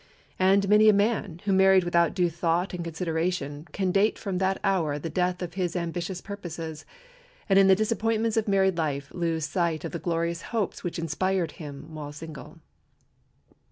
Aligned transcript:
And 0.39 0.67
many 0.67 0.89
a 0.89 0.93
man 0.93 1.41
who 1.45 1.53
married 1.53 1.83
without 1.83 2.15
due 2.15 2.31
thought 2.31 2.73
and 2.73 2.83
consideration 2.83 3.67
can 3.71 3.91
date 3.91 4.17
from 4.17 4.39
that 4.39 4.59
hour 4.63 4.97
the 4.97 5.11
death 5.11 5.43
of 5.43 5.53
his 5.53 5.75
ambitious 5.75 6.21
purposes, 6.21 6.87
and 7.47 7.59
in 7.59 7.67
the 7.67 7.75
disappointments 7.75 8.35
of 8.35 8.47
married 8.47 8.79
life 8.79 9.11
lose 9.13 9.45
sight 9.45 9.85
of 9.85 9.91
the 9.91 9.99
glorious 9.99 10.41
hopes 10.41 10.83
which 10.83 10.97
inspired 10.97 11.51
him 11.51 11.93
while 11.93 12.11
single. 12.11 12.57